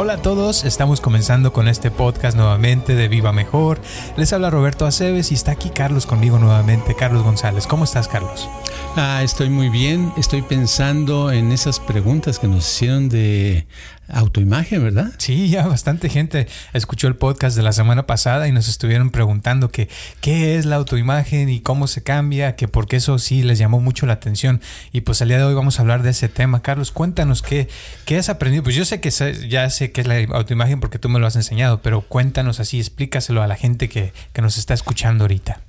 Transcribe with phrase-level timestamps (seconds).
[0.00, 3.80] Hola a todos, estamos comenzando con este podcast nuevamente de Viva Mejor.
[4.16, 7.66] Les habla Roberto Aceves y está aquí Carlos conmigo nuevamente, Carlos González.
[7.66, 8.48] ¿Cómo estás, Carlos?
[8.94, 10.12] Ah, estoy muy bien.
[10.16, 13.66] Estoy pensando en esas preguntas que nos hicieron de
[14.08, 15.12] autoimagen, ¿verdad?
[15.18, 19.70] Sí, ya bastante gente escuchó el podcast de la semana pasada y nos estuvieron preguntando
[19.70, 19.88] que
[20.20, 24.06] qué es la autoimagen y cómo se cambia, que porque eso sí les llamó mucho
[24.06, 24.60] la atención.
[24.92, 26.62] Y pues al día de hoy vamos a hablar de ese tema.
[26.62, 27.68] Carlos, cuéntanos qué,
[28.04, 28.62] qué has aprendido.
[28.62, 29.10] Pues yo sé que
[29.48, 32.78] ya sé qué es la autoimagen porque tú me lo has enseñado, pero cuéntanos así,
[32.78, 35.60] explícaselo a la gente que, que nos está escuchando ahorita.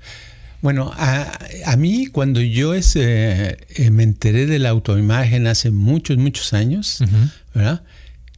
[0.62, 3.58] Bueno, a, mí cuando yo eh,
[3.92, 7.02] me enteré de la autoimagen hace muchos, muchos años,
[7.54, 7.82] ¿verdad?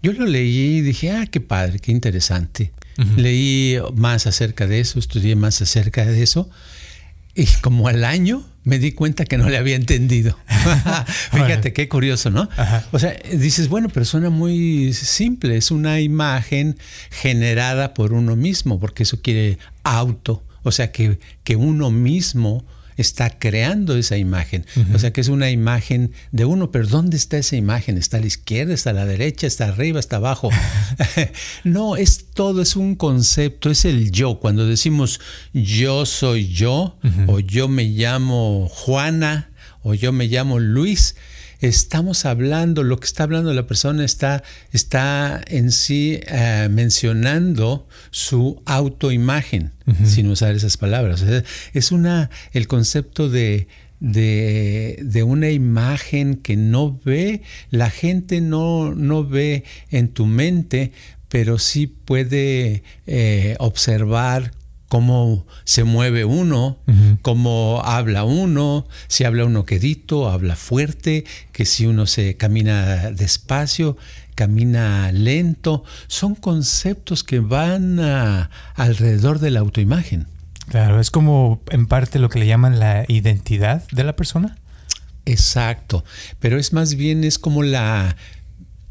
[0.04, 2.72] Yo lo leí y dije, ah, qué padre, qué interesante.
[3.18, 6.50] Leí más acerca de eso, estudié más acerca de eso.
[7.34, 10.38] Y como al año me di cuenta que no le había entendido.
[11.32, 12.50] Fíjate qué curioso, ¿no?
[12.92, 16.78] O sea, dices, bueno, pero suena muy simple, es una imagen
[17.10, 22.66] generada por uno mismo, porque eso quiere auto, o sea, que, que uno mismo
[23.02, 24.66] está creando esa imagen.
[24.94, 27.98] O sea que es una imagen de uno, pero ¿dónde está esa imagen?
[27.98, 30.50] ¿Está a la izquierda, está a la derecha, está arriba, está abajo?
[31.64, 34.40] no, es todo, es un concepto, es el yo.
[34.40, 35.20] Cuando decimos
[35.54, 39.50] yo soy yo, o yo me llamo Juana,
[39.84, 41.16] o yo me llamo Luis,
[41.62, 48.62] estamos hablando, lo que está hablando la persona está, está en sí eh, mencionando su
[48.66, 49.72] autoimagen,
[50.04, 51.24] sin usar esas palabras.
[51.74, 53.68] es una, el concepto de,
[54.00, 60.92] de, una imagen que no ve, la gente no, no ve en tu mente,
[61.30, 64.52] pero sí puede eh, observar
[64.92, 66.78] cómo se mueve uno,
[67.22, 73.96] cómo habla uno, si habla uno quedito, habla fuerte, que si uno se camina despacio,
[74.36, 78.02] camina lento, son conceptos que van
[78.76, 80.28] alrededor de la autoimagen.
[80.68, 84.58] Claro, es como en parte lo que le llaman la identidad de la persona.
[85.24, 86.04] Exacto,
[86.42, 88.18] pero es más bien es como la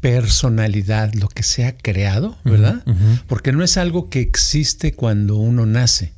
[0.01, 2.83] personalidad, lo que se ha creado, ¿verdad?
[3.27, 6.13] Porque no es algo que existe cuando uno nace,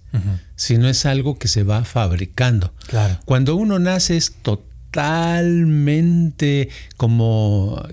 [0.56, 2.74] sino es algo que se va fabricando.
[2.88, 3.20] Claro.
[3.26, 7.84] Cuando uno nace es totalmente como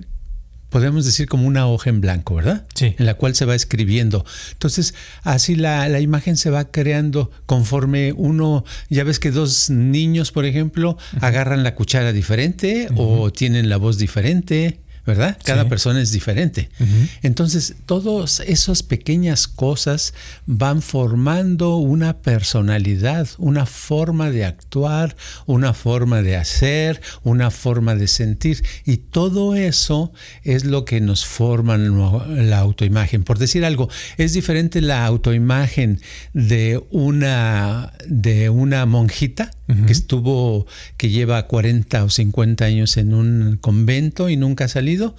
[0.68, 2.64] podemos decir como una hoja en blanco, ¿verdad?
[2.74, 2.94] Sí.
[2.96, 4.24] En la cual se va escribiendo.
[4.52, 10.30] Entonces, así la, la, imagen se va creando conforme uno, ya ves que dos niños,
[10.30, 14.78] por ejemplo, agarran la cuchara diferente o tienen la voz diferente
[15.10, 15.36] ¿verdad?
[15.44, 16.70] Cada persona es diferente.
[17.22, 20.14] Entonces, todas esas pequeñas cosas
[20.46, 25.16] van formando una personalidad, una forma de actuar,
[25.46, 28.62] una forma de hacer, una forma de sentir.
[28.86, 30.12] Y todo eso
[30.44, 33.24] es lo que nos forma la autoimagen.
[33.24, 36.00] Por decir algo, es diferente la autoimagen
[36.32, 39.50] de una, de una monjita
[39.86, 40.66] que estuvo,
[40.96, 45.14] que lleva 40 o 50 años en un convento y nunca ha salido,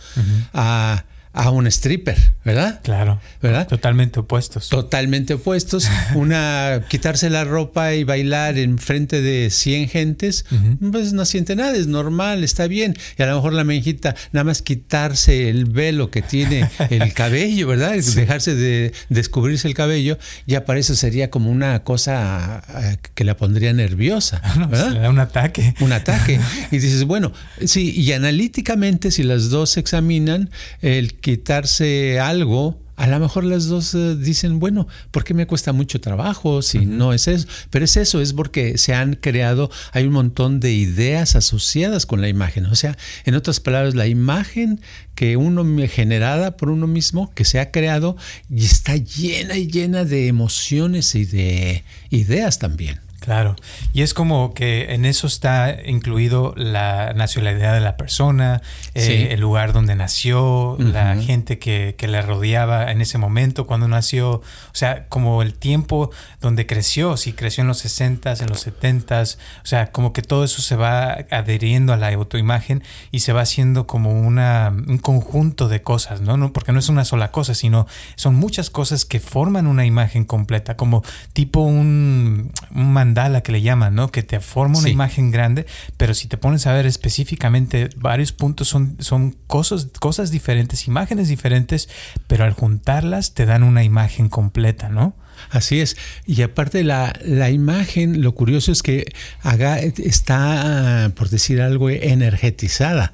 [0.53, 2.81] a a un stripper, ¿verdad?
[2.83, 3.21] Claro.
[3.41, 3.67] ¿Verdad?
[3.67, 4.67] Totalmente opuestos.
[4.67, 5.89] Totalmente opuestos.
[6.15, 10.45] Una, quitarse la ropa y bailar en frente de 100 gentes,
[10.91, 12.97] pues no siente nada, es normal, está bien.
[13.17, 17.67] Y a lo mejor la menjita, nada más quitarse el velo que tiene el cabello,
[17.67, 17.95] ¿verdad?
[17.95, 23.37] Dejarse de descubrirse el cabello, ya para eso sería como una cosa eh, que la
[23.37, 24.41] pondría nerviosa.
[24.69, 24.91] ¿verdad?
[24.91, 25.75] le da un ataque.
[25.79, 26.41] Un ataque.
[26.71, 27.31] Y dices, bueno,
[27.65, 30.49] sí, y analíticamente, si las dos se examinan,
[30.81, 35.73] el quitarse algo, a lo mejor las dos eh, dicen, bueno, ¿por qué me cuesta
[35.73, 37.47] mucho trabajo si no es eso?
[37.71, 42.21] Pero es eso, es porque se han creado, hay un montón de ideas asociadas con
[42.21, 42.67] la imagen.
[42.67, 42.95] O sea,
[43.25, 44.81] en otras palabras, la imagen
[45.15, 48.17] que uno generada por uno mismo, que se ha creado,
[48.51, 52.99] y está llena y llena de emociones y de ideas también.
[53.21, 53.55] Claro,
[53.93, 58.63] y es como que en eso está incluido la nacionalidad de la persona,
[58.95, 63.87] eh, el lugar donde nació, la gente que, que, le rodeaba en ese momento cuando
[63.87, 66.09] nació, o sea, como el tiempo
[66.39, 70.43] donde creció, si creció en los 60s, en los 70s, o sea, como que todo
[70.43, 72.81] eso se va adheriendo a la autoimagen
[73.11, 76.37] y se va haciendo como una, un conjunto de cosas, ¿no?
[76.37, 76.53] ¿no?
[76.53, 77.85] Porque no es una sola cosa, sino
[78.15, 81.03] son muchas cosas que forman una imagen completa, como
[81.33, 84.11] tipo un, un la que le llaman, ¿no?
[84.11, 85.65] Que te forma una imagen grande,
[85.97, 91.27] pero si te pones a ver específicamente varios puntos son, son cosas, cosas diferentes, imágenes
[91.27, 91.89] diferentes,
[92.27, 95.15] pero al juntarlas te dan una imagen completa, ¿no?
[95.51, 95.97] Así es.
[96.25, 99.05] Y aparte la, la imagen, lo curioso es que
[99.41, 103.11] haga, está, por decir algo, energetizada.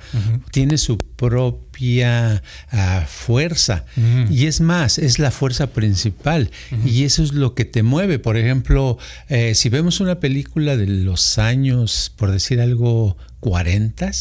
[0.51, 3.86] Tiene su propia ah, fuerza.
[4.30, 6.51] Y es más, es la fuerza principal.
[6.86, 8.19] Y eso es lo que te mueve.
[8.19, 9.00] Por ejemplo,
[9.30, 14.12] eh, si vemos una película de los años, por decir algo, 40,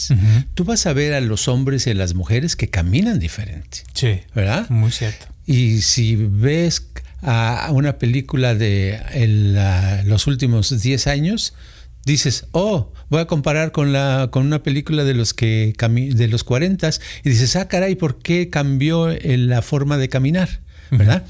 [0.54, 3.78] tú vas a ver a los hombres y a las mujeres que caminan diferente.
[3.94, 4.20] Sí.
[4.34, 4.68] ¿Verdad?
[4.70, 5.26] Muy cierto.
[5.46, 6.80] Y si ves
[7.22, 11.54] a una película de los últimos 10 años,
[12.06, 16.44] dices, oh, voy a comparar con, la, con una película de los, que, de los
[16.44, 16.88] 40
[17.24, 20.60] y dices, ah, caray, ¿por qué cambió la forma de caminar?
[20.90, 21.26] ¿Verdad?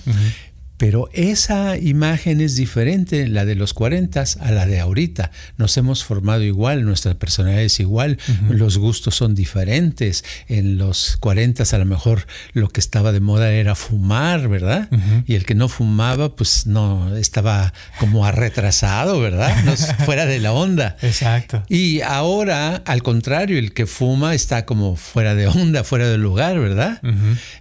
[0.77, 5.31] Pero esa imagen es diferente, la de los 40 a la de ahorita.
[5.57, 8.19] Nos hemos formado igual, nuestra personalidad es igual,
[8.49, 10.25] los gustos son diferentes.
[10.49, 14.89] En los 40 a lo mejor lo que estaba de moda era fumar, ¿verdad?
[15.27, 19.65] Y el que no fumaba, pues no, estaba como retrasado, ¿verdad?
[19.65, 20.97] No, fuera de la onda.
[21.03, 21.63] Exacto.
[21.69, 26.59] Y ahora, al contrario, el que fuma está como fuera de onda, fuera del lugar,
[26.59, 27.01] ¿verdad?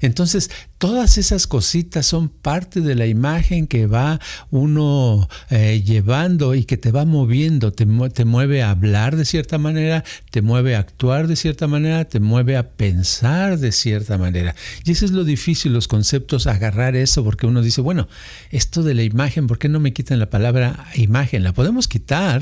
[0.02, 4.20] Entonces, todas esas cositas son parte de la imagen que va
[4.52, 9.58] uno eh, llevando y que te va moviendo, te, te, mueve a hablar de cierta
[9.58, 14.56] manera, te mueve a actuar de cierta manera, te mueve a pensar de cierta manera.
[14.84, 18.08] Y eso es lo difícil, los conceptos, agarrar eso, porque uno dice, bueno,
[18.52, 21.44] esto de la imagen, ¿por qué no me quitan la palabra imagen?
[21.44, 22.42] La podemos quitar,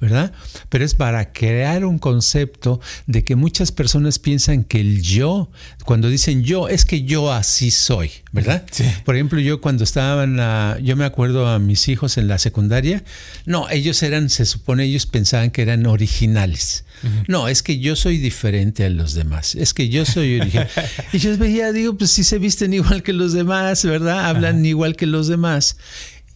[0.00, 0.32] ¿verdad?
[0.68, 5.50] Pero es para crear un concepto de que muchas personas piensan que el yo,
[5.84, 8.64] cuando dicen yo, es que yo así soy, ¿verdad?
[9.04, 10.36] Por ejemplo, yo cuando estaban,
[10.82, 13.02] yo me acuerdo a mis hijos en la secundaria,
[13.44, 16.84] no, ellos eran, se supone, ellos pensaban que eran originales.
[17.28, 19.54] No, es que yo soy diferente a los demás.
[19.54, 20.68] Es que yo soy original.
[21.12, 24.26] y yo veía, digo, pues si se visten igual que los demás, ¿verdad?
[24.26, 25.76] Hablan igual que los demás.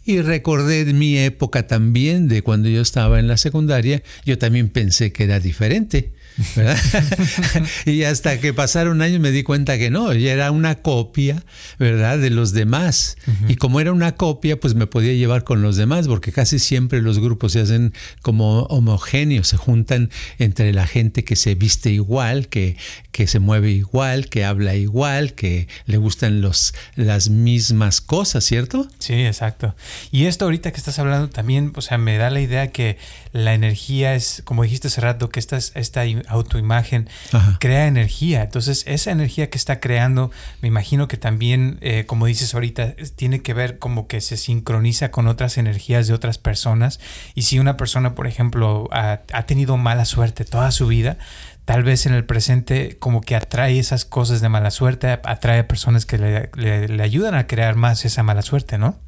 [0.05, 5.13] Y recordé mi época también de cuando yo estaba en la secundaria, yo también pensé
[5.13, 6.13] que era diferente.
[7.87, 11.43] y hasta que pasaron años me di cuenta que no, ella era una copia,
[11.79, 12.19] ¿verdad?
[12.19, 13.17] De los demás.
[13.49, 17.03] Y como era una copia, pues me podía llevar con los demás, porque casi siempre
[17.03, 17.93] los grupos se hacen
[18.23, 22.77] como homogéneos, se juntan entre la gente que se viste igual, que,
[23.11, 28.89] que se mueve igual, que habla igual, que le gustan los, las mismas cosas, ¿cierto?
[28.99, 29.75] Sí, exacto.
[30.11, 32.99] Y esto ahorita que estás hablando también, o sea, me da la idea que
[33.33, 37.09] la energía es, como dijiste hace rato, que esta, esta autoimagen
[37.59, 38.43] crea energía.
[38.43, 40.31] Entonces, esa energía que está creando,
[40.61, 45.11] me imagino que también, eh, como dices ahorita, tiene que ver como que se sincroniza
[45.11, 47.01] con otras energías de otras personas.
[47.35, 51.19] Y si una persona, por ejemplo, ha, tenido mala suerte toda su vida,
[51.65, 55.69] tal vez en el presente como que atrae esas cosas de mala suerte, atrae a
[55.69, 58.99] personas que le, ayudan a crear más esa mala suerte, ¿no?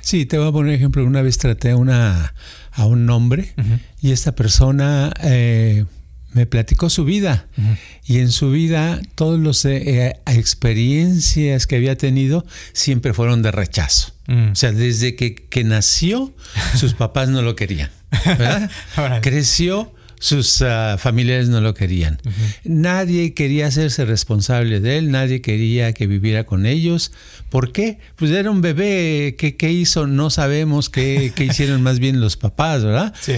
[0.00, 1.04] Sí, te voy a poner ejemplo.
[1.04, 2.34] Una vez traté a, una,
[2.72, 3.54] a un hombre
[4.00, 5.84] y esta persona eh,
[6.34, 7.46] me platicó su vida
[8.04, 14.12] y en su vida todas las eh, experiencias que había tenido siempre fueron de rechazo.
[14.26, 14.50] Mm.
[14.52, 16.34] O sea, desde que, nació
[16.76, 17.90] sus papás no lo querían.
[19.22, 22.18] Creció, sus ah, familiares no lo querían.
[22.64, 27.12] Nadie quería hacerse responsable de él, nadie quería que viviera con ellos.
[27.48, 27.98] ¿Por qué?
[28.16, 29.36] Pues era un bebé.
[29.38, 30.06] ¿Qué, hizo?
[30.06, 33.14] No sabemos qué, qué, hicieron más bien los papás, ¿verdad?
[33.20, 33.34] Sí.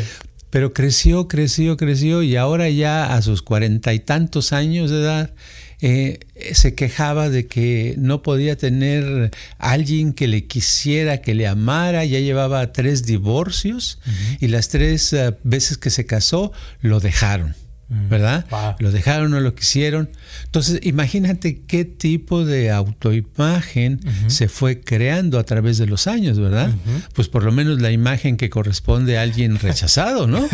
[0.57, 5.35] Pero creció, creció, creció y ahora ya a sus cuarenta y tantos años de edad
[5.83, 6.21] eh,
[6.55, 12.07] se quejaba de que no podía tener alguien que le quisiera, que le amara.
[12.07, 13.99] Ya llevaba tres divorcios
[14.41, 17.55] y las tres eh, veces que se casó lo dejaron.
[17.89, 18.09] Mm.
[18.09, 18.47] ¿verdad?
[18.81, 20.11] Lo dejaron, no lo quisieron.
[20.45, 26.75] Entonces, imagínate qué tipo de autoimagen se fue creando a través de los años, ¿verdad?
[27.15, 30.49] Pues por lo menos la imagen que corresponde a alguien rechazado, ¿no?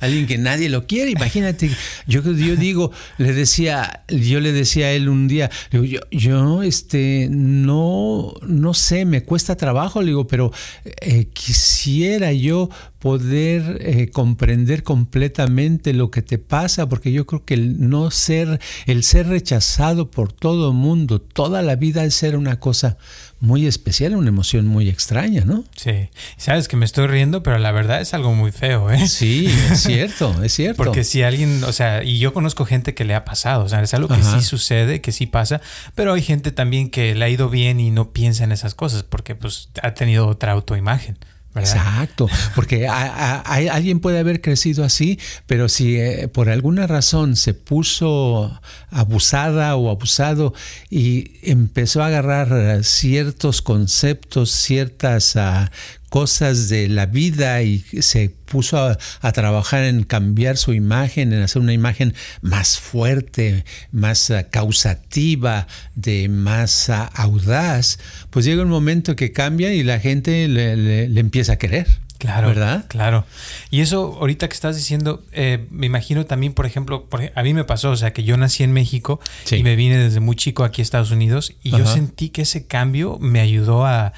[0.00, 1.12] alguien que nadie lo quiere.
[1.12, 1.70] Imagínate,
[2.06, 7.28] yo, yo digo, le decía, yo le decía a él un día, yo, yo este,
[7.30, 10.52] no, no sé, me cuesta trabajo, le digo, pero
[11.00, 12.68] eh, quisiera yo
[13.06, 18.60] poder eh, comprender completamente lo que te pasa, porque yo creo que el no ser,
[18.86, 22.96] el ser rechazado por todo mundo, toda la vida es ser una cosa
[23.38, 25.64] muy especial, una emoción muy extraña, ¿no?
[25.76, 26.08] Sí.
[26.36, 29.08] Sabes que me estoy riendo, pero la verdad es algo muy feo, ¿eh?
[29.08, 30.82] Sí, es cierto, es cierto.
[30.82, 33.82] Porque si alguien, o sea, y yo conozco gente que le ha pasado, o sea,
[33.82, 35.60] es algo que sí sucede, que sí pasa,
[35.94, 39.02] pero hay gente también que le ha ido bien y no piensa en esas cosas
[39.02, 41.18] porque pues ha tenido otra autoimagen.
[41.56, 48.60] Exacto, porque alguien puede haber crecido así, pero si eh, por alguna razón se puso
[48.90, 50.54] abusada o abusado
[50.90, 55.68] y empezó a agarrar ciertos conceptos, ciertas uh,
[56.08, 61.60] cosas de la vida y se puso a, trabajar en cambiar su imagen, en hacer
[61.60, 67.98] una imagen más fuerte, más uh, causativa, de más uh, audaz,
[68.30, 72.05] pues llega un momento que cambia y la gente le empieza a querer.
[72.18, 72.86] Claro, ¿verdad?
[72.88, 73.24] Claro.
[73.70, 77.64] Y eso ahorita que estás diciendo, eh, me imagino también, por ejemplo, a mí me
[77.64, 79.20] pasó, o sea, que yo nací en México
[79.50, 82.66] y me vine desde muy chico aquí a Estados Unidos y yo sentí que ese
[82.66, 84.12] cambio me ayudó a,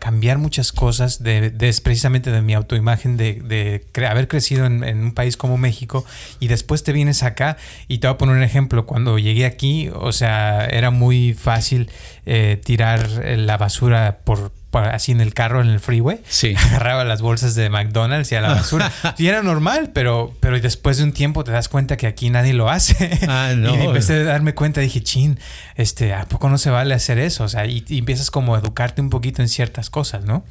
[0.00, 1.50] cambiar muchas cosas de,
[1.82, 6.04] precisamente de mi autoimagen de, haber crecido en, un país como México
[6.40, 7.56] y después te vienes acá
[7.88, 8.86] y te voy a poner un ejemplo.
[8.86, 11.90] Cuando llegué aquí, o sea, era muy fácil
[12.26, 16.20] eh, tirar la basura por así en el carro, en el freeway.
[16.28, 16.54] Sí.
[16.66, 18.92] Agarraba las bolsas de McDonald's y a la basura.
[19.18, 22.52] y era normal, pero, pero después de un tiempo te das cuenta que aquí nadie
[22.52, 23.18] lo hace.
[23.28, 23.74] Ah, no.
[23.74, 25.38] y empecé a darme cuenta, dije, chin,
[25.76, 27.44] este, ¿a poco no se vale hacer eso?
[27.44, 30.44] O sea, y, y empiezas como a educarte un poquito en ciertas cosas, ¿no?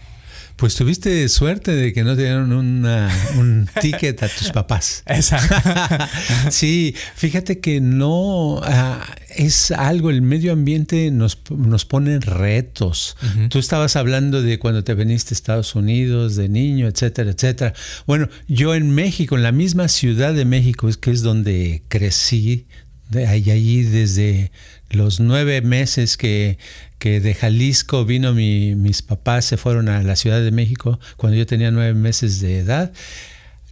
[0.58, 5.04] Pues tuviste suerte de que no te dieron un ticket a tus papás.
[5.06, 5.56] Exacto.
[6.50, 13.18] sí, fíjate que no ah, es algo, el medio ambiente nos, nos pone retos.
[13.50, 17.74] Tú estabas hablando de cuando te veniste a Estados Unidos, de niño, etcétera, etcétera.
[18.08, 22.66] Bueno, yo en México, en la misma ciudad de México, es que es donde crecí,
[23.10, 24.52] de ahí, allí desde
[24.90, 26.58] los nueve meses que,
[27.00, 31.38] que de Jalisco vino mi, mis papás, se fueron a la Ciudad de México cuando
[31.38, 32.92] yo tenía nueve meses de edad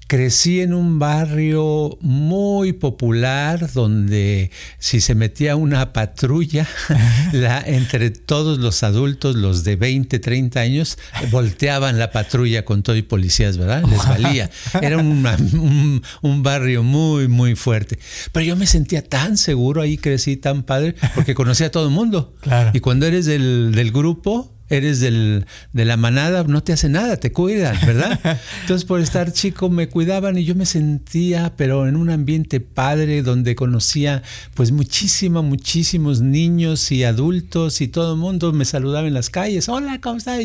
[0.07, 6.67] crecí en un barrio muy popular donde si se metía una patrulla,
[7.33, 10.97] la, entre todos los adultos, los de 20, 30 años,
[11.31, 13.83] volteaban la patrulla con todo y policías, ¿verdad?
[13.89, 14.49] Les valía.
[14.81, 17.97] Era un, un, barrio muy, muy fuerte.
[18.31, 21.91] Pero yo me sentía tan seguro ahí, crecí tan padre, porque conocía a todo el
[21.91, 22.35] mundo.
[22.73, 27.17] Y cuando eres del, del grupo, eres del, de la manada, no te hace nada,
[27.17, 28.19] te cuidan, ¿verdad?
[28.61, 33.21] Entonces por estar chico me cuidaban y yo me sentía, pero en un ambiente padre
[33.21, 39.13] donde conocía pues muchísimo, muchísimos niños y adultos y todo el mundo me saludaba en
[39.13, 40.39] las calles, hola, ¿cómo estás?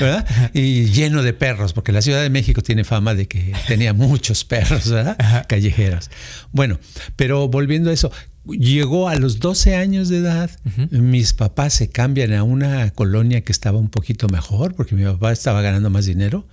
[0.00, 0.26] ¿verdad?
[0.54, 4.44] Y lleno de perros, porque la Ciudad de México tiene fama de que tenía muchos
[4.44, 5.46] perros, ¿verdad?
[5.48, 6.10] Callejeros.
[6.52, 6.78] Bueno,
[7.16, 8.12] pero volviendo a eso,
[8.46, 10.50] llegó a los 12 años de edad,
[10.90, 15.32] mis papás se cambian a una colonia que estaba un poquito mejor, porque mi papá
[15.32, 16.44] estaba ganando más dinero.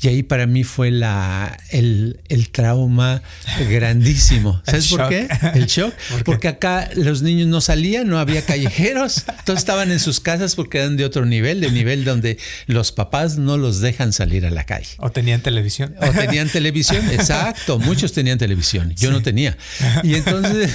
[0.00, 2.20] Y ahí para mí fue la, el,
[2.52, 3.20] trauma
[3.68, 4.62] grandísimo.
[4.66, 5.28] ¿Sabes por qué?
[5.54, 5.92] El shock.
[6.24, 10.78] Porque acá los niños no salían, no había callejeros, todos estaban en sus casas porque
[10.78, 14.64] eran de otro nivel, de nivel donde los papás no los dejan salir a la
[14.64, 14.88] calle.
[14.98, 15.94] O tenían televisión.
[16.00, 17.78] O tenían televisión, exacto.
[17.78, 19.56] Muchos tenían televisión, yo no tenía.
[20.02, 20.72] Y entonces,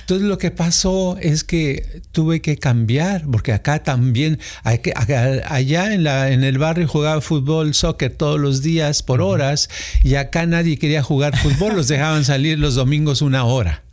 [0.00, 6.30] entonces lo que pasó es que tuve que cambiar, porque acá también, allá en, la,
[6.30, 9.70] en el barrio jugaba fútbol, soccer, todo todos los días por horas
[10.02, 13.84] y acá nadie quería jugar fútbol, los dejaban salir los domingos una hora.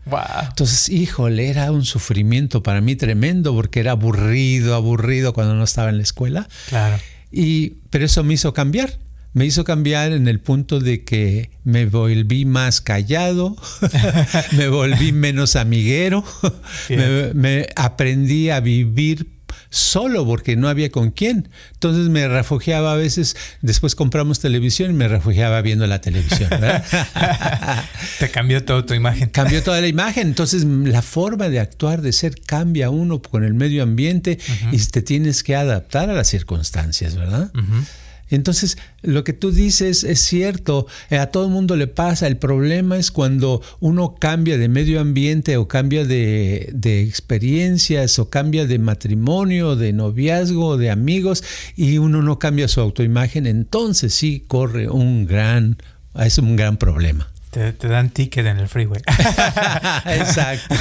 [0.50, 5.90] Entonces, híjole, era un sufrimiento para mí tremendo porque era aburrido, aburrido cuando no estaba
[5.90, 6.50] en la escuela.
[6.68, 6.98] Claro.
[7.32, 8.98] Y, pero eso me hizo cambiar.
[9.34, 13.56] Me hizo cambiar en el punto de que me volví más callado,
[14.52, 16.24] me volví menos amiguero,
[17.34, 19.28] me, aprendí a vivir
[19.74, 21.50] solo porque no había con quién.
[21.74, 26.50] Entonces me refugiaba a veces, después compramos televisión y me refugiaba viendo la televisión.
[28.20, 29.30] Te cambió toda tu imagen.
[29.30, 30.28] Cambió toda la imagen.
[30.28, 34.38] Entonces la forma de actuar, de ser, cambia uno con el medio ambiente
[34.72, 37.52] y te tienes que adaptar a las circunstancias, ¿verdad?
[38.30, 42.38] Entonces, lo que tú dices es cierto, eh, a todo el mundo le pasa, el
[42.38, 48.80] problema es cuando uno cambia de medio ambiente o cambia de, experiencias o cambia de
[48.80, 51.44] matrimonio, de noviazgo, de amigos
[51.76, 55.78] y uno no cambia su autoimagen, entonces sí corre un gran,
[56.16, 57.33] es un gran problema.
[57.54, 59.00] Te, dan ticket en el freeway.
[60.06, 60.76] exacto.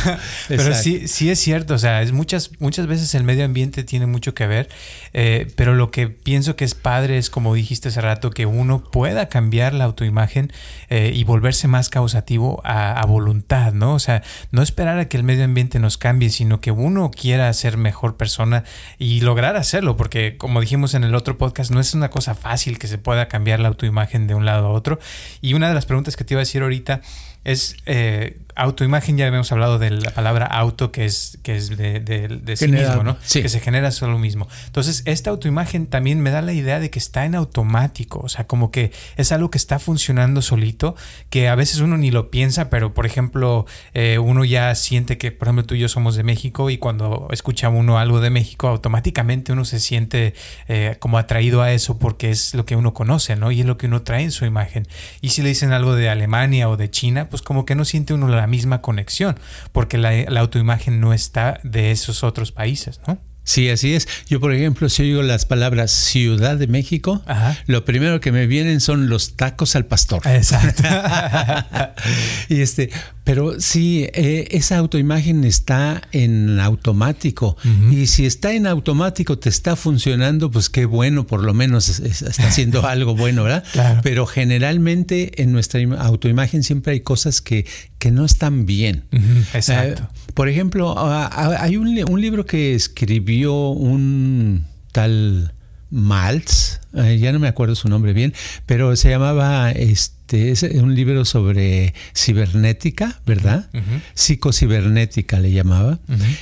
[0.49, 4.07] Pero sí, sí es cierto, o sea, es muchas, muchas veces el medio ambiente tiene
[4.07, 4.71] mucho que ver,
[5.13, 8.83] eh, pero lo que pienso que es padre es, como dijiste hace rato, que uno
[8.83, 10.51] pueda cambiar la autoimagen
[10.89, 13.95] eh, y volverse más causativo a, voluntad, ¿no?
[13.95, 17.53] O sea, no esperar a que el medio ambiente nos cambie, sino que uno quiera
[17.53, 18.65] ser mejor persona
[18.99, 22.79] y lograr hacerlo, porque como dijimos en el otro podcast, no es una cosa fácil
[22.79, 24.99] que se pueda cambiar la autoimagen de un lado a otro.
[25.43, 27.01] Y una de las preguntas que te iba a decir ahorita
[27.45, 32.57] es eh, autoimagen, ya habíamos hablado de la palabra auto, que es, que es de,
[32.57, 33.17] sí mismo, ¿no?
[33.19, 34.49] Que se genera solo mismo.
[34.67, 38.47] Entonces, esta autoimagen también me da la idea de que está en automático, o sea,
[38.47, 40.95] como que es algo que está funcionando solito,
[41.31, 45.33] que a veces uno ni lo piensa, pero por ejemplo, eh, uno ya siente que,
[45.33, 48.69] por ejemplo, tú y yo somos de México y cuando escucha uno algo de México,
[48.69, 50.35] automáticamente uno se siente
[50.69, 53.51] eh, como atraído a eso porque es lo que uno conoce, ¿no?
[53.51, 54.87] Y es lo que uno trae en su imagen.
[55.21, 58.13] Y si le dicen algo de Alemania o de China, pues como que no siente
[58.13, 59.39] uno la misma conexión,
[59.73, 63.17] porque la, la autoimagen no está de esos otros países, ¿no?
[63.45, 64.07] Sí, así es.
[64.29, 67.23] Yo, por ejemplo, si oigo las palabras Ciudad de México,
[67.67, 70.23] lo primero que me vienen son los tacos al pastor.
[70.27, 70.85] Exacto.
[72.49, 72.91] y este,
[73.25, 77.57] pero sí, eh, esa autoimagen está en automático.
[77.91, 82.47] Y si está en automático, te está funcionando, pues qué bueno, por lo menos está
[82.47, 83.65] haciendo algo bueno, ¿verdad?
[84.03, 87.67] Pero generalmente en nuestra autoimagen siempre hay cosas que,
[87.99, 89.05] que no están bien.
[89.53, 90.03] Exacto.
[90.03, 95.53] Eh, por ejemplo, hay un, libro que escribió un tal
[95.91, 98.33] Maltz, eh, ya no me acuerdo su nombre bien,
[98.67, 103.69] pero se llamaba, este, es un libro sobre cibernética, ¿verdad?
[104.15, 105.99] Psicocibernética le llamaba,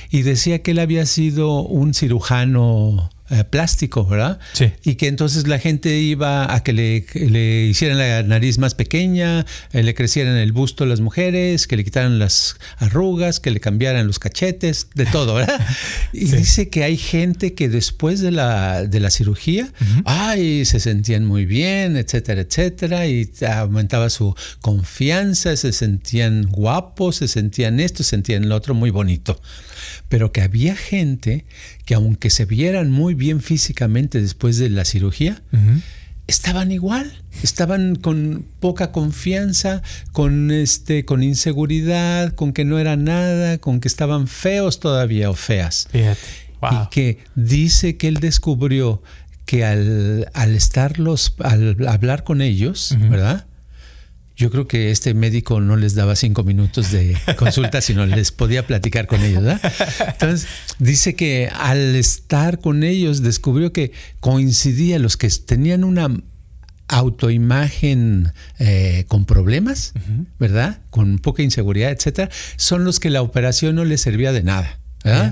[0.09, 4.39] y decía que él había sido un cirujano eh, plástico, ¿verdad?
[4.51, 4.73] Sí.
[4.83, 9.83] Y que entonces la gente iba a que le, hicieran la nariz más pequeña, eh,
[9.83, 14.05] le crecieran el busto a las mujeres, que le quitaran las arrugas, que le cambiaran
[14.05, 15.65] los cachetes, de todo, ¿verdad?
[16.13, 19.71] Y dice que hay gente que después de la, de la cirugía,
[20.03, 27.29] ay, se sentían muy bien, etcétera, etcétera, y aumentaba su confianza, se sentían guapos, se
[27.29, 29.39] sentían esto, se sentían lo otro, muy bonito
[30.11, 31.45] pero que había gente
[31.85, 35.41] que aunque se vieran muy bien físicamente después de la cirugía,
[36.27, 43.57] estaban igual, estaban con poca confianza, con este, con inseguridad, con que no era nada,
[43.59, 45.87] con que estaban feos todavía o feas.
[45.93, 49.01] Y que dice que él descubrió
[49.45, 53.45] que al, al estarlos, al hablar con ellos, ¿verdad?
[54.41, 58.65] Yo creo que este médico no les daba cinco minutos de consulta, sino les podía
[58.65, 59.43] platicar con ellos.
[60.07, 60.47] Entonces,
[60.79, 66.09] dice que al estar con ellos descubrió que coincidía los que tenían una
[66.87, 69.93] autoimagen eh, con problemas,
[70.39, 70.79] ¿verdad?
[70.89, 74.79] Con poca inseguridad, etcétera, son los que la operación no les servía de nada.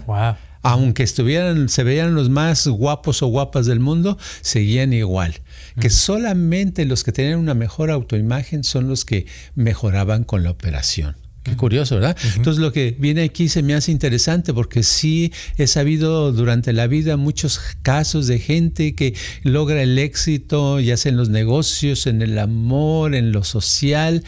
[0.06, 5.36] Wow aunque estuvieran, se veían los más guapos o guapas del mundo, seguían igual.
[5.80, 11.16] Que solamente los que tenían una mejor autoimagen son los que mejoraban con la operación.
[11.44, 12.18] Qué curioso, ¿verdad?
[12.36, 16.86] Entonces lo que viene aquí se me hace interesante porque sí he sabido durante la
[16.88, 22.22] vida muchos casos de gente que logra el éxito, ya sea en los negocios, en
[22.22, 24.26] el amor, en lo social,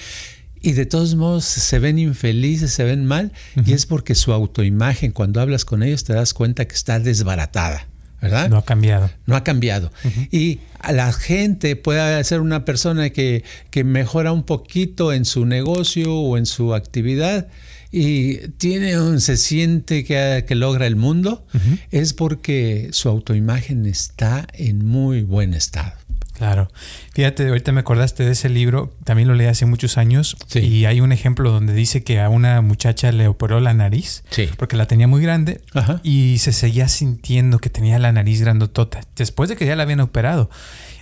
[0.61, 3.31] y de todos modos se ven infelices, se ven mal,
[3.65, 7.87] y es porque su autoimagen, cuando hablas con ellos, te das cuenta que está desbaratada.
[8.21, 8.49] ¿verdad?
[8.49, 9.09] No ha cambiado.
[9.25, 9.91] No ha cambiado.
[10.29, 15.47] Y a la gente puede ser una persona que, que, mejora un poquito en su
[15.47, 17.47] negocio o en su actividad
[17.91, 21.45] y tiene un, se siente que, que logra el mundo,
[21.91, 25.93] es porque su autoimagen está en muy buen estado.
[26.41, 26.71] Claro.
[27.13, 30.99] Fíjate, ahorita me acordaste de ese libro, también lo leí hace muchos años y hay
[30.99, 34.23] un ejemplo donde dice que a una muchacha le operó la nariz
[34.57, 35.61] porque la tenía muy grande
[36.01, 39.99] y se seguía sintiendo que tenía la nariz grandotota después de que ya la habían
[39.99, 40.49] operado.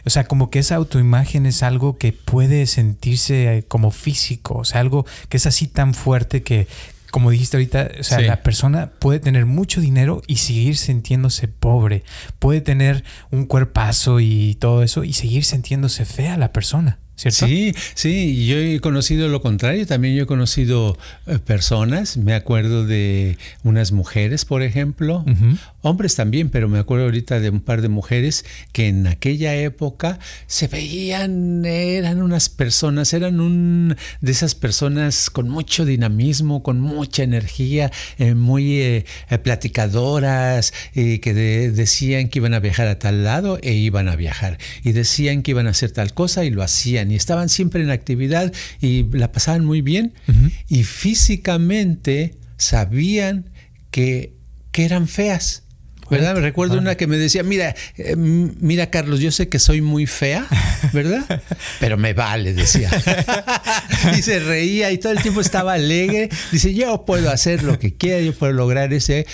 [0.06, 4.82] O sea, como que esa autoimagen es algo que puede sentirse como físico, o sea,
[4.82, 6.68] algo que es así tan fuerte que,
[7.12, 12.04] como dijiste ahorita, o sea, la persona puede tener mucho dinero y seguir sintiéndose pobre.
[12.40, 17.00] Puede tener un cuerpazo y todo eso y seguir sintiéndose fea la persona.
[17.28, 22.86] Sí, sí, yo he conocido lo contrario, también yo he conocido eh, personas, me acuerdo
[22.86, 25.26] de unas mujeres, por ejemplo,
[25.82, 30.20] hombres también, pero me acuerdo ahorita de un par de mujeres que en aquella época
[30.48, 37.24] se veían, eran unas personas, eran un de esas personas con mucho dinamismo, con mucha
[37.24, 39.06] energía, eh, muy eh,
[39.44, 41.34] platicadoras, que
[41.74, 45.52] decían que iban a viajar a tal lado e iban a viajar, y decían que
[45.52, 47.12] iban a hacer tal cosa y lo hacían.
[47.12, 50.14] Y estaban siempre en actividad y la pasaban muy bien.
[50.68, 53.50] Y físicamente sabían
[53.92, 54.34] que,
[54.72, 55.64] que eran feas.
[56.10, 56.36] ¿Verdad?
[56.36, 60.06] Me recuerdo una que me decía, mira, eh, mira Carlos, yo sé que soy muy
[60.06, 60.48] fea,
[60.94, 61.42] ¿verdad?
[61.80, 62.90] Pero me vale, decía.
[64.18, 66.30] y se reía y todo el tiempo estaba alegre.
[66.52, 69.26] Dice, yo puedo hacer lo que quiera, yo puedo lograr ese.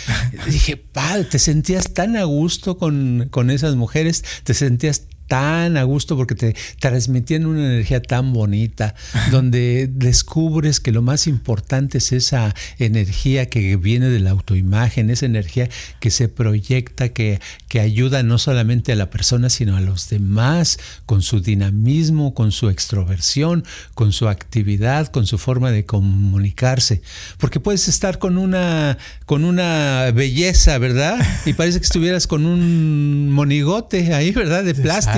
[0.47, 5.83] dije, padre, te sentías tan a gusto con, con esas mujeres, te sentías tan a
[5.83, 8.95] gusto porque te transmitían una energía tan bonita,
[9.31, 15.25] donde descubres que lo más importante es esa energía que viene de la autoimagen, esa
[15.25, 20.09] energía que se proyecta, que, que ayuda no solamente a la persona, sino a los
[20.09, 27.01] demás, con su dinamismo, con su extroversión, con su actividad, con su forma de comunicarse.
[27.37, 31.17] Porque puedes estar con una, con una belleza, ¿verdad?
[31.45, 34.63] Y parece que estuvieras con un monigote ahí, ¿verdad?
[34.63, 35.14] De plástico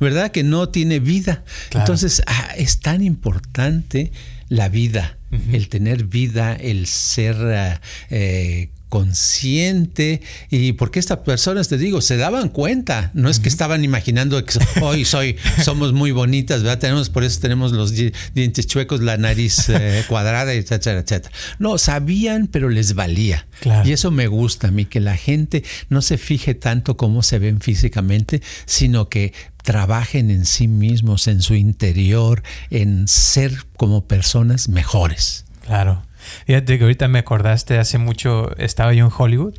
[0.00, 0.30] ¿verdad?
[0.30, 1.44] Que no tiene vida.
[1.72, 4.12] Entonces, ah, es tan importante
[4.48, 5.18] la vida,
[5.52, 7.80] el tener vida, el ser
[8.10, 13.82] eh, consciente y porque estas personas, te digo, se daban cuenta, no es que estaban
[13.82, 16.78] imaginando que hoy soy, somos muy bonitas, ¿verdad?
[16.78, 21.34] Tenemos, por eso tenemos los dientes chuecos, la nariz eh, cuadrada, etcétera, etcétera.
[21.58, 23.48] No, sabían, pero les valía.
[23.84, 27.40] Y eso me gusta a mí, que la gente no se fije tanto cómo se
[27.40, 29.32] ven físicamente, sino que
[29.64, 35.46] trabajen en sí mismos, en su interior, en ser como personas mejores.
[35.66, 36.04] Claro.
[36.46, 39.54] Fíjate que ahorita me acordaste, hace mucho estaba yo en Hollywood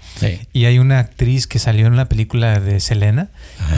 [0.54, 3.30] y hay una actriz que salió en la película de Selena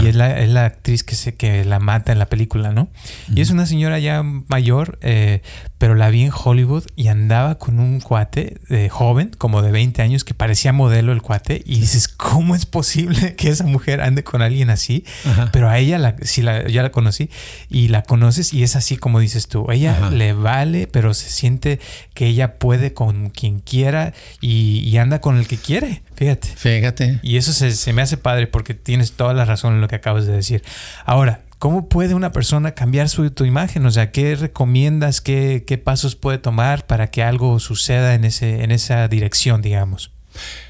[0.02, 2.90] y es la, es la, actriz que, se, que la mata en la película, ¿no?
[3.34, 5.42] Y es una señora ya mayor, eh,
[5.78, 10.02] pero la vi en Hollywood y andaba con un cuate de joven, como de 20
[10.02, 14.24] años, que parecía modelo el cuate y dices, ¿cómo es posible que esa mujer ande
[14.24, 15.06] con alguien así?
[15.52, 17.30] Pero a ella, la, si la, ya la conocí
[17.70, 21.80] y la conoces y es así como dices tú, ella le vale, pero se siente
[22.14, 26.02] que ella puede con quien quiera y, anda con el que quiere.
[26.16, 26.48] Fíjate.
[26.56, 27.20] Fíjate.
[27.22, 30.26] Y eso se, me hace padre porque tienes toda la razón en lo que acabas
[30.26, 30.64] de decir.
[31.06, 33.84] Ahora, ¿Cómo puede una persona cambiar su tu imagen?
[33.88, 35.22] O sea, ¿qué recomiendas?
[35.22, 40.12] Qué, ¿Qué, pasos puede tomar para que algo suceda en, ese, en esa dirección, digamos?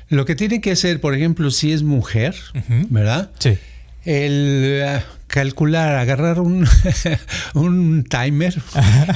[0.08, 2.36] Lo que tiene que hacer, por ejemplo, si es mujer,
[2.90, 3.32] ¿verdad?
[3.40, 3.58] Sí.
[4.08, 6.66] El ah, calcular, agarrar un,
[7.54, 8.60] un timer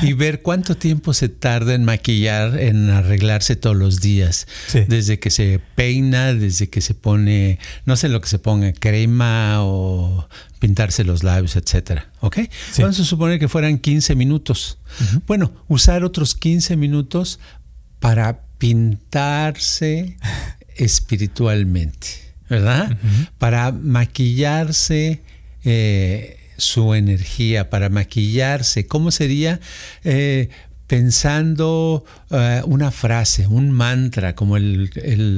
[0.01, 4.47] y ver cuánto tiempo se tarda en maquillar, en arreglarse todos los días.
[4.87, 9.63] Desde que se peina, desde que se pone, no sé lo que se ponga, crema
[9.63, 10.27] o
[10.59, 12.09] pintarse los labios, etcétera.
[12.19, 12.39] ¿Ok?
[12.77, 14.77] Vamos a suponer que fueran 15 minutos.
[15.25, 17.39] Bueno, usar otros 15 minutos
[17.99, 20.17] para pintarse
[20.75, 22.97] espiritualmente, ¿verdad?
[23.37, 25.21] Para maquillarse
[25.63, 28.87] eh, su energía, para maquillarse.
[28.87, 29.61] ¿Cómo sería?
[30.03, 30.49] Eh,
[30.85, 34.89] pensando eh, una frase, un mantra, como el,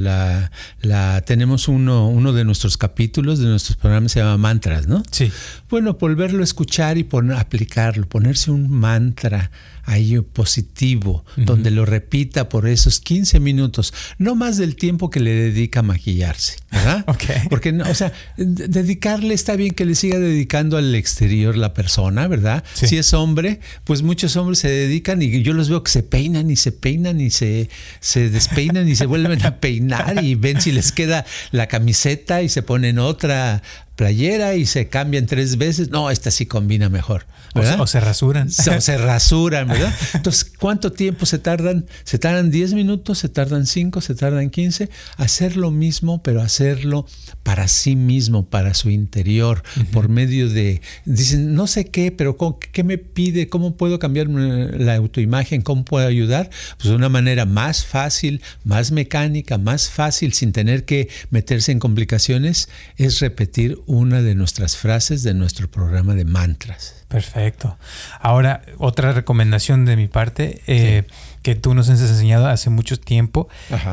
[0.02, 5.04] la, tenemos uno, uno de nuestros capítulos de nuestros programas se llama mantras, ¿no?
[5.12, 5.32] Sí.
[5.74, 9.50] Bueno, volverlo a escuchar y poner, aplicarlo, ponerse un mantra
[9.86, 15.34] ahí positivo, donde lo repita por esos 15 minutos, no más del tiempo que le
[15.34, 17.06] dedica a maquillarse, ¿verdad?
[17.50, 22.64] Porque, o sea, dedicarle está bien que le siga dedicando al exterior la persona, ¿verdad?
[22.74, 26.52] Si es hombre, pues muchos hombres se dedican y yo los veo que se peinan
[26.52, 30.72] y se peinan y se, se despeinan y se vuelven a peinar y ven si
[30.72, 33.64] les queda la camiseta y se ponen otra
[33.95, 35.89] playera y se cambian tres veces.
[35.89, 37.25] No, esta sí combina mejor.
[37.56, 38.47] O, se rasuran.
[38.47, 39.93] O se rasuran, ¿verdad?
[40.15, 41.86] Entonces, ¿cuánto tiempo se tardan?
[42.03, 44.89] Se tardan 10 minutos, se tardan 5, se tardan 15.
[45.17, 47.06] Hacer lo mismo, pero hacerlo
[47.43, 52.38] para sí mismo, para su interior, por medio de, dicen, no sé qué, pero
[52.71, 53.49] ¿qué me pide?
[53.49, 55.62] ¿Cómo puedo cambiar la autoimagen?
[55.62, 56.49] ¿Cómo puedo ayudar?
[56.77, 61.79] Pues de una manera más fácil, más mecánica, más fácil, sin tener que meterse en
[61.79, 66.96] complicaciones, es repetir una de nuestras frases de nuestro programa de mantras.
[67.08, 67.78] Perfecto.
[68.19, 71.04] Ahora, otra recomendación de mi parte eh,
[71.43, 73.48] que tú nos has enseñado hace mucho tiempo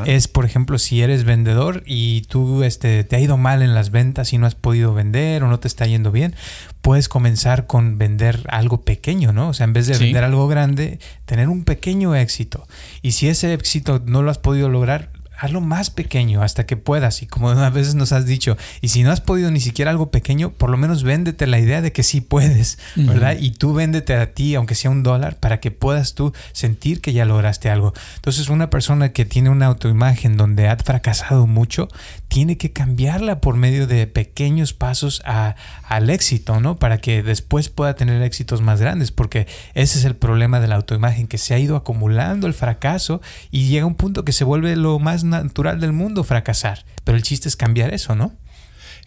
[0.05, 3.91] es, por ejemplo, si eres vendedor y tú este, te ha ido mal en las
[3.91, 6.35] ventas y no has podido vender o no te está yendo bien,
[6.81, 9.49] puedes comenzar con vender algo pequeño, ¿no?
[9.49, 12.67] O sea, en vez de vender algo grande, tener un pequeño éxito.
[13.03, 15.09] Y si ese éxito no lo has podido lograr,
[15.41, 17.23] hazlo más pequeño hasta que puedas.
[17.23, 20.11] Y como a veces nos has dicho, y si no has podido ni siquiera algo
[20.11, 23.35] pequeño, por lo menos véndete la idea de que sí puedes, ¿verdad?
[23.39, 27.13] Y tú véndete a ti, aunque sea un dólar, para que puedas tú sentir que
[27.13, 27.93] ya lograste algo.
[28.15, 31.89] Entonces, una persona que tiene una autoimagen donde ha fracasado mucho,
[32.31, 36.77] tiene que cambiarla por medio de pequeños pasos a, al éxito, ¿no?
[36.77, 40.75] Para que después pueda tener éxitos más grandes, porque ese es el problema de la
[40.75, 43.19] autoimagen, que se ha ido acumulando el fracaso
[43.51, 46.85] y llega un punto que se vuelve lo más natural del mundo fracasar.
[47.03, 48.31] Pero el chiste es cambiar eso, ¿no?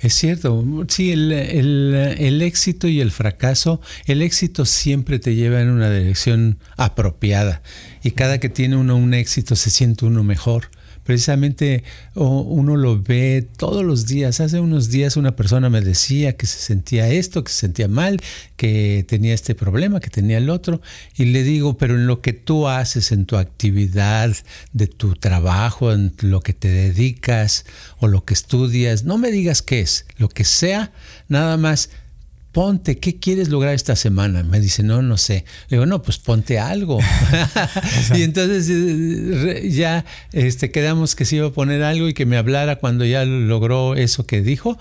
[0.01, 5.71] Es cierto, sí, el, el, éxito y el fracaso, el éxito siempre te lleva en
[5.71, 7.63] una dirección apropiada
[8.03, 10.69] y cada que tiene uno un éxito se siente uno mejor
[11.05, 14.40] precisamente uno lo ve todos los días.
[14.40, 18.21] Hace unos días una persona me decía que se sentía esto, que se sentía mal,
[18.57, 20.81] que tenía este problema, que tenía el otro.
[21.17, 24.35] Y le digo, pero en lo que tú haces, en tu actividad,
[24.73, 27.64] de tu trabajo, en lo que te dedicas
[27.99, 30.93] o lo que estudias, no me digas qué es, lo que sea,
[31.29, 31.90] nada más
[32.55, 34.45] ponte, ¿qué quieres lograr esta semana?
[34.45, 35.45] Me dice, no, no sé.
[35.69, 37.01] Le digo, no, pues ponte algo.
[38.14, 42.37] y entonces eh, ya este, quedamos que se iba a poner algo y que me
[42.37, 44.79] hablara cuando ya logró eso que dijo.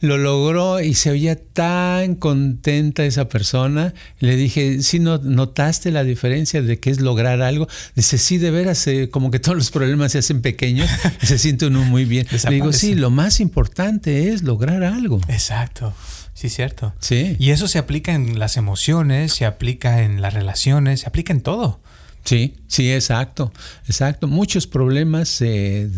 [0.00, 3.92] Lo logró y se oía tan contenta esa persona.
[4.20, 7.66] Le dije, ¿sí no, notaste la diferencia de qué es lograr algo?
[7.96, 10.88] Dice, sí, de veras, eh, como que todos los problemas se hacen pequeños
[11.22, 12.26] se siente uno muy bien.
[12.48, 15.20] Le digo, sí, lo más importante es lograr algo.
[15.28, 15.92] Exacto.
[16.36, 16.92] Sí, cierto.
[17.00, 17.34] Sí.
[17.38, 21.40] Y eso se aplica en las emociones, se aplica en las relaciones, se aplica en
[21.40, 21.80] todo.
[22.26, 23.52] Sí, sí, exacto,
[23.86, 24.26] exacto.
[24.26, 25.88] Muchos problemas se,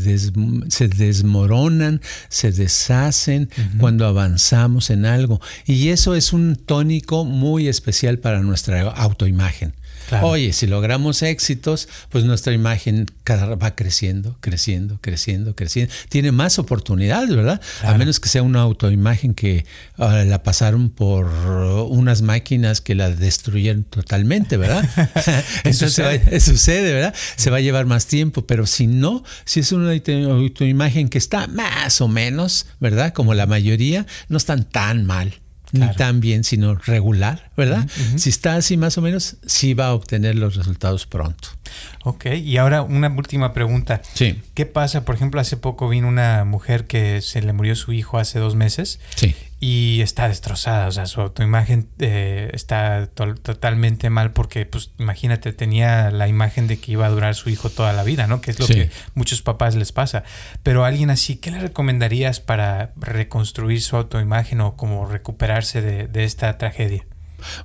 [0.69, 5.41] se desmoronan, se deshacen cuando avanzamos en algo.
[5.67, 9.75] Y eso es un tónico muy especial para nuestra autoimagen.
[10.23, 15.93] Oye, si logramos éxitos, pues nuestra imagen va creciendo, creciendo, creciendo, creciendo.
[16.09, 17.61] Tiene más oportunidades, ¿verdad?
[17.83, 23.11] A menos que sea una autoimagen que ah, la pasaron por unas máquinas que la
[23.11, 24.89] destruyeron totalmente, ¿verdad?
[25.65, 26.41] Entonces sucede.
[26.41, 27.15] sucede, ¿verdad?
[27.37, 31.47] Se va a llevar más tiempo, pero si no, si es una autoimagen que está
[31.47, 33.13] más o menos, ¿verdad?
[33.13, 35.35] Como la mayoría, no están tan mal
[35.73, 37.87] ni tan bien, sino regular, ¿verdad?
[38.17, 41.49] Si está así más o menos, sí va a obtener los resultados pronto.
[42.05, 44.01] Ok, y ahora una última pregunta.
[44.15, 44.41] Sí.
[44.55, 45.05] ¿Qué pasa?
[45.05, 48.55] Por ejemplo, hace poco vino una mujer que se le murió su hijo hace dos
[48.55, 49.01] meses.
[49.15, 49.35] Sí.
[49.61, 56.13] Y está destrozada, o sea, su autoimagen eh, está totalmente mal porque, pues, imagínate, tenía
[56.13, 58.41] la imagen de que iba a durar su hijo toda la vida, ¿no?
[58.41, 60.23] Que es lo que muchos papás les pasa.
[60.63, 66.25] Pero a alguien así, ¿qué le recomendarías para reconstruir su autoimagen o como recuperarse de
[66.25, 67.05] esta tragedia?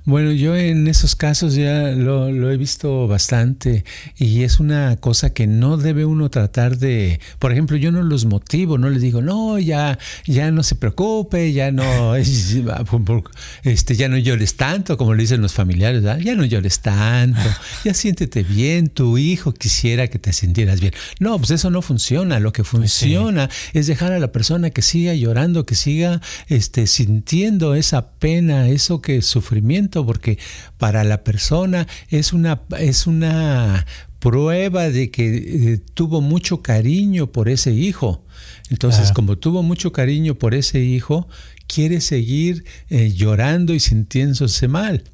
[0.04, 3.84] Bueno, yo en esos casos ya lo, he visto bastante
[4.16, 8.24] y es una cosa que no debe uno tratar de, por ejemplo, yo no los
[8.24, 12.14] motivo, no les digo, no, ya, ya no se preocupe, ya no,
[13.64, 17.40] este, ya no llores tanto, como le dicen los familiares, ya no llores tanto,
[17.84, 20.92] ya siéntete bien, tu hijo quisiera que te sintieras bien.
[21.18, 25.14] No, pues eso no funciona, lo que funciona es dejar a la persona que siga
[25.14, 29.63] llorando, que siga este, sintiendo esa pena, eso que sufrimos
[30.06, 30.38] porque
[30.78, 33.86] para la persona es una, es una
[34.18, 35.36] prueba de que
[35.74, 38.24] eh, tuvo mucho cariño por ese hijo.
[38.70, 41.28] Entonces, como tuvo mucho cariño por ese hijo,
[41.66, 45.04] quiere seguir eh, llorando y sintiéndose mal.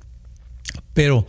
[0.95, 1.27] Pero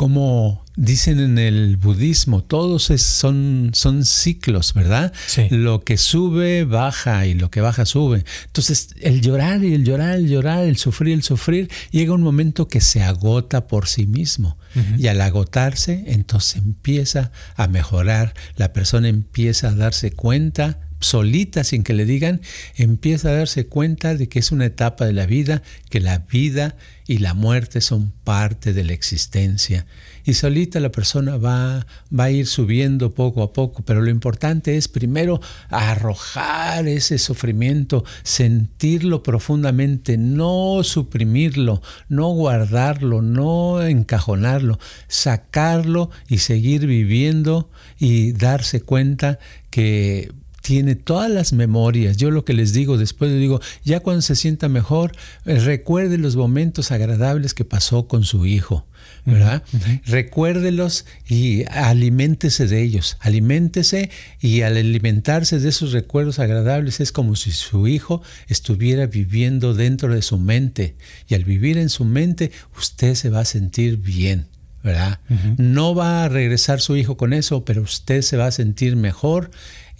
[0.00, 5.12] como dicen en el budismo, todos son, son ciclos, ¿verdad?
[5.50, 8.24] Lo que sube, baja y lo que baja, sube.
[8.46, 12.66] Entonces, el llorar y el llorar, el llorar, el sufrir, el sufrir, llega un momento
[12.66, 14.56] que se agota por sí mismo.
[14.96, 21.82] Y al agotarse, entonces empieza a mejorar, la persona empieza a darse cuenta solita, sin
[21.82, 22.40] que le digan,
[22.76, 26.76] empieza a darse cuenta de que es una etapa de la vida, que la vida
[27.06, 29.86] y la muerte son parte de la existencia.
[30.24, 31.86] Y solita la persona va,
[32.16, 38.04] va a ir subiendo poco a poco, pero lo importante es primero arrojar ese sufrimiento,
[38.22, 49.38] sentirlo profundamente, no suprimirlo, no guardarlo, no encajonarlo, sacarlo y seguir viviendo y darse cuenta
[49.70, 52.16] que tiene todas las memorias.
[52.16, 55.12] Yo lo que les digo después, les digo, ya cuando se sienta mejor,
[55.44, 58.86] eh, recuerde los momentos agradables que pasó con su hijo.
[59.24, 59.62] ¿verdad?
[60.06, 67.36] Recuérdelos y aliméntese de ellos, aliméntese y al alimentarse de esos recuerdos agradables es como
[67.36, 70.96] si su hijo estuviera viviendo dentro de su mente
[71.28, 74.46] y al vivir en su mente usted se va a sentir bien.
[74.82, 75.20] ¿verdad?
[75.58, 79.50] No va a regresar su hijo con eso, pero usted se va a sentir mejor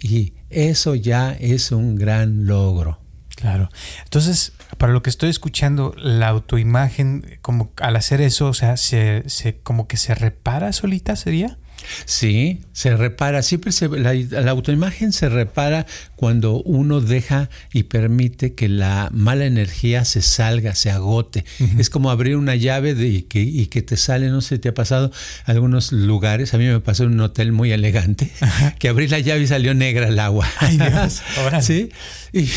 [0.01, 2.99] y eso ya es un gran logro.
[3.35, 3.69] Claro.
[4.03, 9.23] Entonces, para lo que estoy escuchando, la autoimagen, como al hacer eso, o sea, se,
[9.27, 11.57] se como que se repara solita, ¿sería?
[12.05, 13.41] Sí, se repara.
[13.41, 14.11] Siempre se, la,
[14.51, 20.91] autoimagen se repara cuando uno deja y permite que la mala energía se salga, se
[20.91, 21.45] agote.
[21.77, 24.69] Es como abrir una llave de, y, que, y, que, te sale, no sé, te
[24.69, 25.11] ha pasado
[25.45, 26.53] algunos lugares.
[26.53, 28.31] A mí me pasó en un hotel muy elegante
[28.79, 30.47] que abrí la llave y salió negra el agua.
[30.59, 31.21] Ay, Dios.
[31.61, 31.89] sí.
[32.33, 32.47] Y,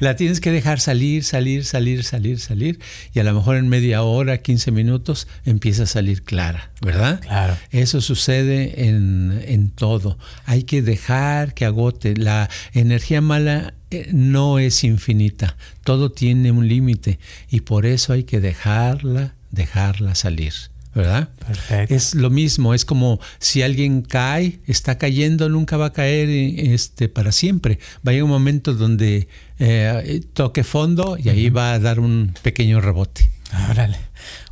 [0.00, 2.78] la tienes que dejar salir, salir, salir, salir, salir.
[3.14, 7.20] Y a lo mejor en media hora, 15 minutos, empieza a salir clara, ¿verdad?
[7.20, 7.51] Claro.
[7.70, 10.18] Eso sucede en, en todo.
[10.44, 12.16] Hay que dejar que agote.
[12.16, 17.18] La energía mala eh, no es infinita, todo tiene un límite
[17.50, 20.54] y por eso hay que dejarla, dejarla salir.
[20.94, 21.30] ¿verdad?
[21.46, 21.94] Perfecto.
[21.94, 27.08] Es lo mismo, es como si alguien cae, está cayendo, nunca va a caer este,
[27.08, 27.78] para siempre.
[28.06, 32.34] Va a llegar un momento donde eh, toque fondo y ahí va a dar un
[32.42, 33.30] pequeño rebote.
[33.70, 33.98] Órale.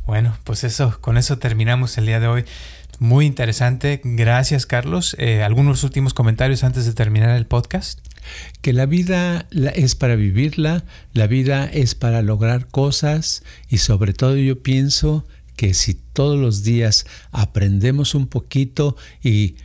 [0.05, 2.45] Bueno, pues eso, con eso terminamos el día de hoy.
[3.01, 3.99] Muy interesante.
[4.03, 5.15] Gracias, Carlos.
[5.17, 7.99] Eh, ¿Algunos últimos comentarios antes de terminar el podcast?
[8.61, 14.37] Que la vida es para vivirla, la vida es para lograr cosas y sobre todo
[14.37, 19.55] yo pienso que si todos los días aprendemos un poquito y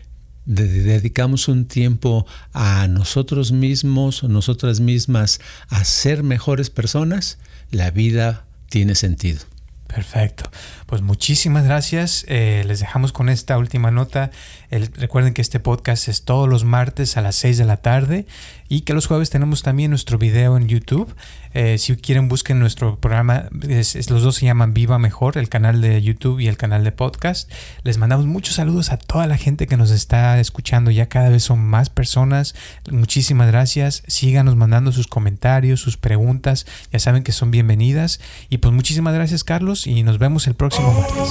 [0.46, 7.36] dedicamos un tiempo a nosotros mismos o nosotras mismas a ser mejores personas,
[7.70, 9.40] la vida tiene sentido.
[9.86, 10.50] Perfecto.
[10.86, 12.24] Pues muchísimas gracias.
[12.28, 14.30] Eh, les dejamos con esta última nota.
[14.70, 18.26] Recuerden que este podcast es todos los martes a las 6 de la tarde
[18.68, 21.14] y que los jueves tenemos también nuestro video en YouTube.
[21.54, 26.02] Eh, si quieren busquen nuestro programa, los dos se llaman Viva Mejor, el canal de
[26.02, 27.50] YouTube y el canal de podcast.
[27.82, 30.90] Les mandamos muchos saludos a toda la gente que nos está escuchando.
[30.90, 32.54] Ya cada vez son más personas.
[32.90, 34.02] Muchísimas gracias.
[34.06, 36.66] Síganos mandando sus comentarios, sus preguntas.
[36.92, 38.20] Ya saben que son bienvenidas.
[38.50, 41.30] Y pues muchísimas gracias Carlos y nos vemos el próximo martes.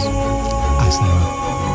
[0.80, 1.75] Hasta luego.